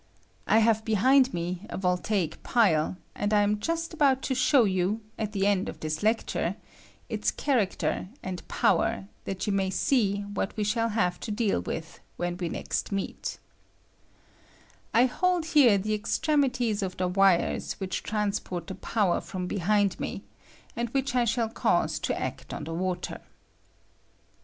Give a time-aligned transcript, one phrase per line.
[0.47, 5.01] I have behind me a voltaic pile, and I am just about to show you,
[5.19, 6.55] at the end of this lecture,
[7.07, 11.99] its character and power, that you may see what we shall have to deal with
[12.17, 13.37] when next we meet.
[14.91, 15.93] I hold here the h.
[15.93, 16.01] J I THE VOLTAIC BATTEET.
[16.01, 18.89] 9S extremities of ib.e wirea which transport the pov toa con ziii( sue] con I
[18.89, 20.23] I power from behind me,
[20.75, 23.21] and which I shall cause to act on the water.